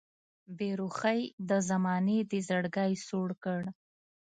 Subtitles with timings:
[0.57, 3.61] بې رخۍ د زمانې دې زړګی سوړ کړ